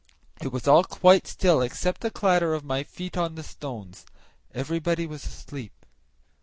It 0.41 0.51
was 0.51 0.67
all 0.67 0.83
quite 0.83 1.27
still 1.27 1.61
except 1.61 2.01
the 2.01 2.09
clatter 2.09 2.55
of 2.55 2.63
my 2.63 2.81
feet 2.81 3.15
on 3.15 3.35
the 3.35 3.43
stones 3.43 4.03
everybody 4.51 5.05
was 5.05 5.23
asleep. 5.25 5.85